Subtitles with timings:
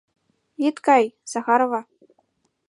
[0.67, 1.81] Ит кай, Захарова!